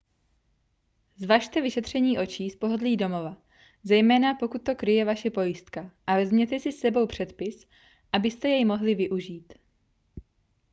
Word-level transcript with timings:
zvažte 1.17 1.61
vyšetření 1.61 2.17
očí 2.19 2.49
z 2.49 2.55
pohodlí 2.55 2.97
domova 2.97 3.37
zejména 3.83 4.33
pokud 4.35 4.63
to 4.63 4.75
kryje 4.75 5.05
vaše 5.05 5.29
pojistka 5.29 5.91
a 6.07 6.15
vezměte 6.17 6.59
si 6.59 6.71
s 6.71 6.79
sebou 6.79 7.07
předpis 7.07 7.67
abyste 8.13 8.49
jej 8.49 8.65
mohli 8.65 8.95
využít 8.95 9.53